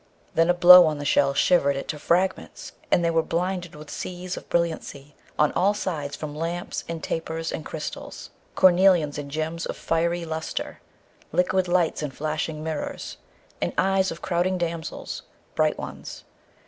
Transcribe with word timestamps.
Then 0.33 0.49
a 0.49 0.55
blow 0.55 0.87
on 0.87 0.97
the 0.97 1.05
shell 1.05 1.35
shivered 1.35 1.75
it 1.75 1.87
to 1.89 1.99
fragments, 1.99 2.71
and 2.89 3.05
they 3.05 3.11
were 3.11 3.21
blinded 3.21 3.75
with 3.75 3.91
seas 3.91 4.35
of 4.35 4.49
brilliancy 4.49 5.13
on 5.37 5.51
all 5.51 5.75
sides 5.75 6.15
from 6.15 6.33
lamps 6.35 6.83
and 6.89 7.03
tapers 7.03 7.51
and 7.51 7.63
crystals, 7.63 8.31
cornelians 8.55 9.19
and 9.19 9.29
gems 9.29 9.67
of 9.67 9.77
fiery 9.77 10.25
lustre, 10.25 10.79
liquid 11.31 11.67
lights 11.67 12.01
and 12.01 12.15
flashing 12.15 12.63
mirrors, 12.63 13.17
and 13.61 13.73
eyes 13.77 14.09
of 14.09 14.23
crowding 14.23 14.57
damsels, 14.57 15.21
bright 15.53 15.77
ones. 15.77 16.23